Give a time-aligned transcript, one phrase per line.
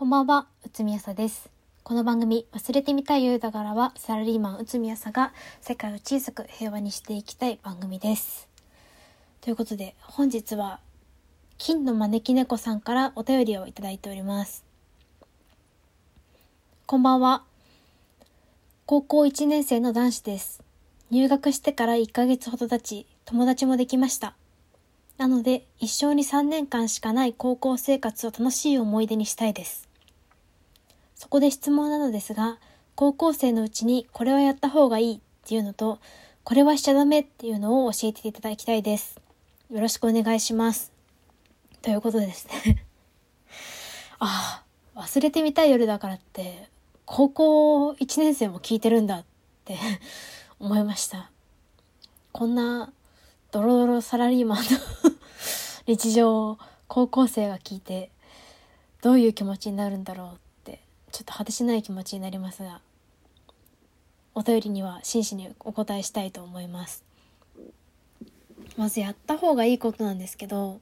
[0.00, 1.50] こんばんは、内海朝です。
[1.82, 8.48] この番組、忘れてみたい夜だからは、サラリーマン内海朝が世界を小さく平和にしていきたい番組です。
[9.42, 10.80] ということで、本日は、
[11.58, 14.64] 金の招き猫さんからお便りをいただいております。
[16.86, 17.42] こんばんは。
[18.86, 20.62] 高校1年生の男子です。
[21.10, 24.34] 入学してから1ヶ月ほど経ち、友達もできました。
[25.18, 29.89] なので、一生に3年間しかない高校生活を楽しい思い出にしたいです。
[31.20, 32.58] そこで質問なのですが、
[32.94, 35.98] 高校生のうちにこれはやった方がいいっていうのと、
[36.44, 39.20] これはしちゃダメっていうのを教えていただきたいです。
[39.70, 40.92] よろしくお願いします。
[41.82, 42.86] ということですね。
[44.18, 44.64] あ
[44.96, 46.70] あ、忘れてみたい夜だからって、
[47.04, 49.24] 高校1年生も聞いてるんだっ
[49.66, 49.76] て
[50.58, 51.30] 思いました。
[52.32, 52.94] こんな
[53.50, 54.64] ドロドロサラリーマンの
[55.86, 56.58] 日常を
[56.88, 58.10] 高校生が聞いて
[59.02, 60.49] どういう気持ちになるんだろうって
[61.12, 62.80] ちょっと果てしない気持ちになりますが
[64.34, 67.04] お便りには真摯にお答えしたいと思います。
[68.76, 70.80] まずやった方がいいことなんですけど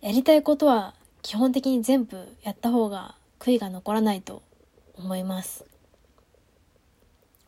[0.00, 4.42] やりたいことは基本的に全部やった方が悔いが残らないと
[4.96, 5.64] 思います。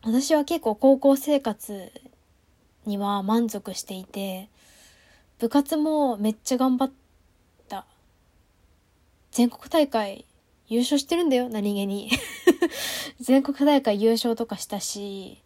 [0.03, 1.91] 私は結構高校生活
[2.85, 4.49] には満足していて
[5.39, 6.91] 部活もめっちゃ頑張っ
[7.67, 7.85] た。
[9.31, 10.25] 全国大会
[10.67, 12.09] 優勝してるんだよ何気に。
[13.19, 15.41] 全国大会優勝とかしたし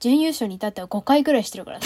[0.00, 1.80] 準優勝に至っては5回ぐらいしてるから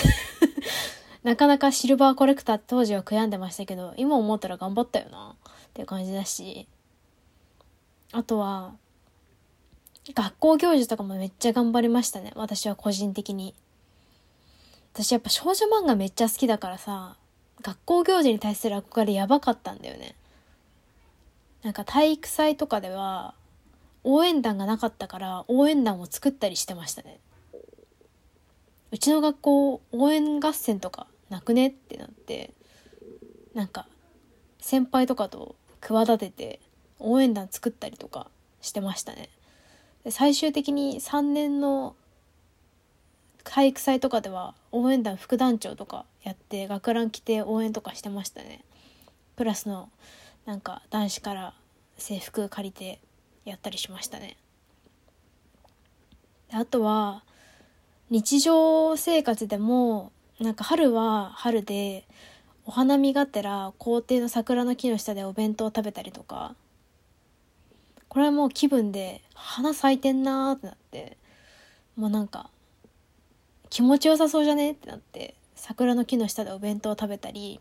[1.24, 6.66] なかなかシルバーコレクター当時は悔やんでましたけど今思ったら頑張ったよなっていう感じだし。
[8.14, 8.74] あとは
[10.14, 13.54] 学校行事とかもめっちゃ頑張りましたね私は個人的に。
[14.92, 17.16] 私やっぱ少女漫画めっちゃ好きだからさ
[17.62, 20.14] 学校行事に対する憧れやばかったんだよね。
[21.62, 23.34] なんか体育祭とかでは
[24.04, 27.20] 応援団がなかったから応援団を作ったりしてましたね。
[28.90, 32.52] うちの学校応援合戦とかなくねってなって
[33.54, 33.86] なんか
[34.60, 36.60] 先輩とかと企てて
[36.98, 38.28] 応援団作ったりとか
[38.60, 39.28] してましたね。
[40.04, 41.94] で最終的に3年の
[43.44, 48.64] 体育祭とかでは応援団副団長とかやって学ラン着て応援とかしてましたね。
[49.36, 49.88] クラスの
[50.46, 51.54] なんか男子から
[51.98, 53.00] 制服借りて
[53.44, 54.36] やったりしましたね。
[56.52, 57.22] あとは
[58.10, 62.06] 日常生活でもなんか春は春で
[62.66, 66.54] お花見がてら校庭の桜の木の下でお弁当を食べたりとか
[68.08, 71.16] これはもう気分で花咲いてんなってなって
[71.96, 72.50] もうなんか
[73.70, 77.60] 気持ちよさそうじゃねってなって桜の木の下でお弁当を食べたり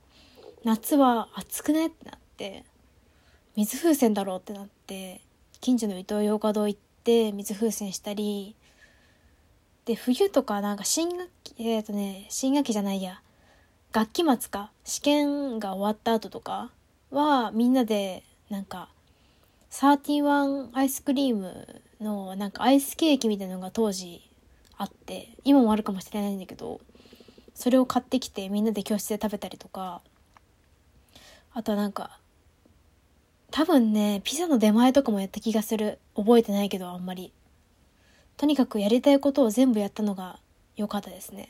[0.66, 2.66] 夏は暑くねってなって
[3.61, 5.22] 水風船だろうってなって
[5.59, 8.55] 近所のイトーヨーカドー行って水風船したり
[9.85, 13.22] で冬とかなんか新学期えっ、ー、とね新学期じゃないや
[13.91, 16.72] 学期末か試験が終わった後とか
[17.11, 18.89] はみんなでなんか
[19.69, 24.28] 31アイスクリームのなんかアイスケーキみたいなのが当時
[24.75, 26.81] あって今もあるかもしれないんだけど
[27.53, 30.01] それを買ってきてみんなで教室で食べたりとか
[31.53, 32.17] あとはなんか
[33.51, 36.00] 多分ねピザの出前とかもやった気がする。
[36.16, 37.31] 覚えてないけどあんまり。
[38.38, 40.39] とにかくやりたいことを全部やったのが
[40.75, 41.50] 良かったですね。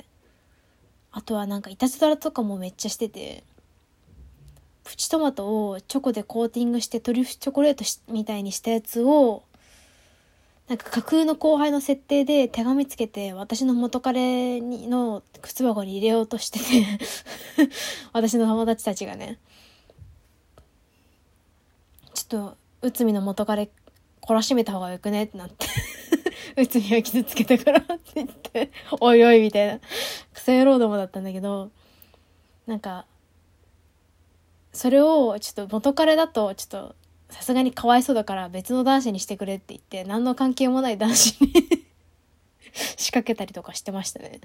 [1.11, 3.43] あとはなんかいたずらとかもめっちゃしてて。
[4.83, 9.43] プチトマトをチョコでコーティングしてトリュフチョコレートみたいにしたやつを
[10.67, 16.65] なんか架空の後輩の設定で手紙つけて私の元彼にの靴箱に入れようとしてて。
[18.13, 19.37] 私の友達たちがね。
[22.35, 22.49] ょっ
[22.81, 23.69] と内海の元彼
[24.21, 25.23] 懲らしめた方がよくね？
[25.23, 25.67] ってなって。
[26.57, 28.71] 内海は傷つけたからって言って。
[28.99, 29.79] おいおいみたいな。
[30.33, 31.71] クソ野郎どもだったんだけど。
[32.67, 33.05] なんか
[34.73, 36.95] それをちょっと元彼だとちょっと
[37.29, 41.53] さすがにかわいそうだから別の男子にしてくれって言って何の関係もない男子に
[42.97, 44.39] 仕掛けたりとかしてましたね。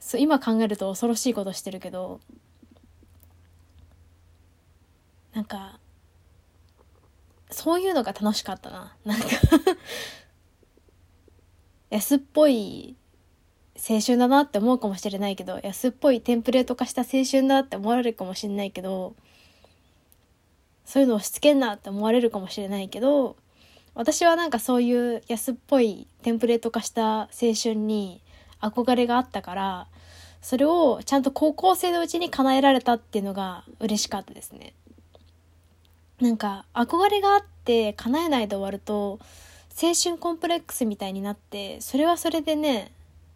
[0.00, 2.20] そう今考えると恐ろしいことしてるけど。
[5.34, 5.78] なんか
[7.50, 9.26] そういうのが楽しかったななんか
[11.90, 12.96] 安っぽい
[13.76, 19.14] 青春だなって思うかもしれないけど安っぽいテンプレート化した青春だって思われるかもしれないけど
[20.84, 23.36] そういうのをしつけんなって思われるかもしれないけど
[23.94, 28.20] 私はなんかそういう安っぽいテンプレート化した青春に
[28.60, 29.86] 憧れがあったから
[30.40, 34.74] それをちゃんと高校生のうちに叶えられたっていうのが嬉しかったですね。
[36.20, 39.20] なんか憧れがあって叶えないで終わると
[39.80, 42.90] 青春コンプレックスみたいになってそれはそれでね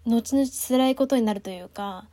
[0.05, 2.07] 後々辛いことになるというか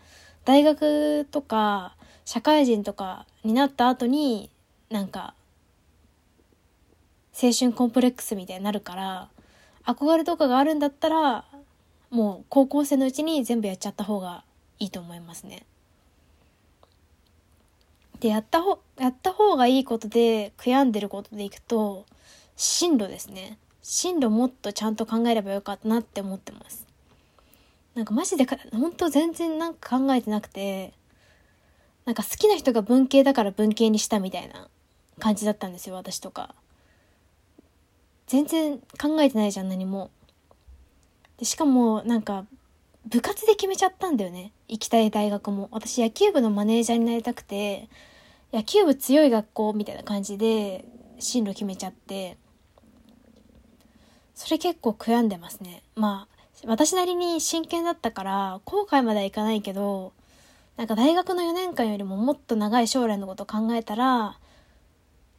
[0.45, 1.95] 大学とか
[2.25, 4.51] 社会人とかになった後に
[4.91, 5.33] なんか
[7.41, 9.29] 青春コンプレックスみたいになるから
[9.85, 11.45] 憧れとかがあるんだったら
[12.11, 14.43] もう高校生のうちに全部やっちゃった方が
[14.77, 15.65] いいと思いますね。
[18.19, 22.05] でやったほやった方がいいことで悔やんでることでいくと
[22.55, 23.57] 進路ですね。
[23.81, 26.85] 進路もっとちゃんと考えればよかったなって思ってます。
[27.95, 30.93] なんかマジでか本当全然なんか考えてなくて
[32.05, 34.67] なんか好きな人が文系だから文系にしたみたいな
[35.19, 36.53] 感じだったんですよ私とか。
[38.27, 40.11] 全然考えてないじゃん何も。
[41.37, 42.45] でしかもなんか
[43.07, 44.51] 部活で決めちゃったんだよね。
[44.67, 45.69] 行きたい大学も。
[45.71, 47.87] 私野球部のマネージャーになりたくて
[48.51, 50.85] 野球部強い学校みたいな感じで
[51.19, 52.37] 進路決めちゃって。
[54.39, 55.83] それ結構悔やんでますね。
[55.95, 60.13] まあ私なりに真剣だったから後悔まではいかないけど
[60.77, 64.37] なんか大学の4年間よりももっと長い将来のことを考えたら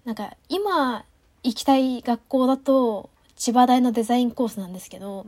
[0.04, 1.04] なんか今
[1.42, 5.26] 行きたい学校だと千葉大のデザインコースなんですけど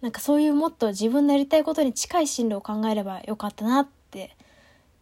[0.00, 4.34] なんかそういうもっと自分のやりたいことに近い進路を考えればよかったなって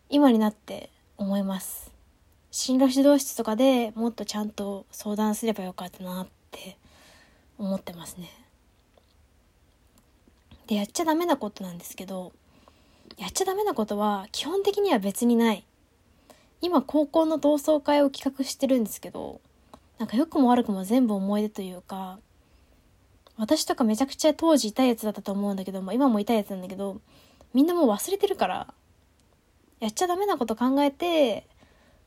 [0.08, 1.90] 今になって思います。
[2.50, 6.76] 進路指導室とかでもっとちゃんと相談すればよかったなって
[7.58, 8.30] 思ってますね。
[10.66, 12.32] でやっちゃダメなことなんですけど
[13.18, 15.64] やっちゃダメなことは基本的には別にない。
[16.62, 19.40] 今高校の同窓会を企画してるんですけど
[19.98, 22.18] なんか良くも悪くも全部思い出というか
[23.36, 27.00] 私とかめちゃくちゃ当時痛いやつだったと思うんだけど、まあ、今も痛いやつなんだけど
[27.52, 28.74] みんなもう忘れてるから
[29.80, 31.46] やっちゃダメなこと考えて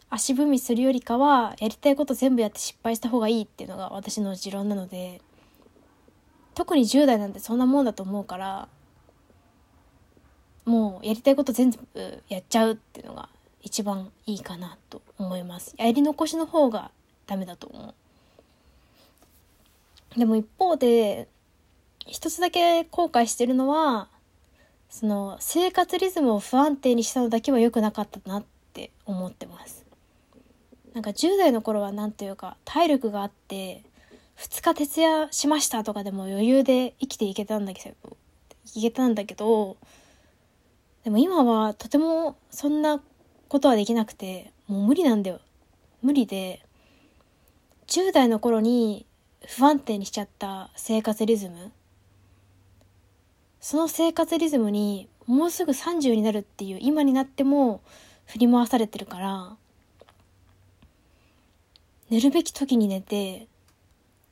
[0.10, 5.22] 足踏みするよりかはやりたいこと全部やって失敗した方がいいっていうのが私の持論なので
[6.56, 8.68] 特に10代なんてそんなもんだと思うから
[10.66, 13.30] もうやりたいこと全部やっちゃうっていうのが
[13.62, 15.74] 一番いいかなと思います。
[15.78, 16.92] やり残しの方が
[17.28, 17.94] ダメだと思
[20.16, 20.20] う。
[20.20, 21.28] でも一方で
[22.08, 24.10] 一つだけ後悔してるのは
[24.90, 28.44] その生活リズムを不安定にしたのだけは良くなかったなっ
[28.74, 29.86] て思ってます。
[30.94, 33.84] なんか10代の頃は何ていうか体力があって
[34.38, 38.18] 2日徹夜しましたとかでも余裕で生きていけたんだけど
[38.76, 39.78] いけたんだけど
[41.04, 43.02] でも今はとてもそんな
[43.48, 45.40] ことはできなくてもう無理なんだよ。
[46.02, 46.66] 無理で
[47.88, 49.06] 10代の頃に
[49.46, 51.72] 不安定にしちゃった生活リズム
[53.60, 57.82] その生活リズムにもうすぐ30になるっていう今になっても
[58.26, 59.56] 振り回されてるから
[62.10, 63.48] 寝るべき時に寝て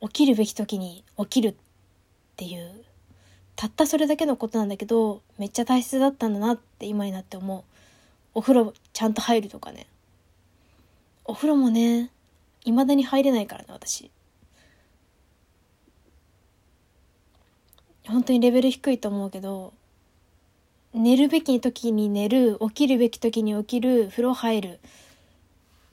[0.01, 1.55] 起きるべき時に起きるっ
[2.35, 2.71] ていう
[3.55, 7.63] たったそれだけのことなんだけどめっちゃ大切だったんだなって今になって思う。
[8.35, 9.87] お風呂ちゃんと入るとかね。
[11.25, 12.11] お風呂もね
[12.65, 14.11] 未だに入れないからね私。
[18.07, 19.73] 本当にレベル低いと思うけど
[20.93, 24.79] 寝るべき時に寝る起きるべき時に起きる風呂入る。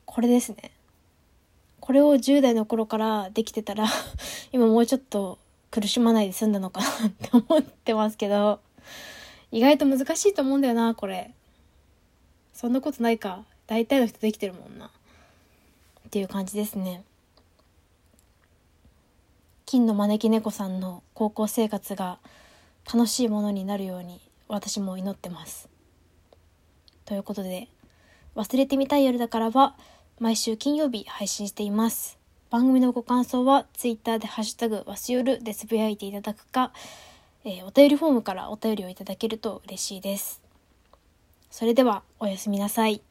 [0.07, 0.71] これですね。
[1.81, 3.87] これを10代の頃からできてたら
[4.53, 5.39] 今もうちょっと
[5.71, 8.61] 苦しまないで済んだのかなって思ってますけど
[9.51, 11.33] 意外と難しいと思うんだよなこれ。
[12.55, 13.45] そんなことないか。
[13.67, 14.87] 大体の人できてるもんな。
[14.87, 14.91] っ
[16.11, 17.03] ていう感じですね。
[19.67, 22.19] 金の招き猫さんの高校生活が
[22.93, 25.69] 楽しいものになるように私も祈ってます。
[27.05, 27.69] ということで
[28.35, 29.77] 忘れてみたい夜だからは
[30.21, 32.19] 毎週金曜日配信しています。
[32.51, 36.73] 番組のご感想は Twitter でハッシュタグわしよるでつぶやいていただくか、
[37.45, 40.41] えー、お便りフォームからお便りをいただけると嬉しいです。
[41.51, 43.05] それではおやすみなさい。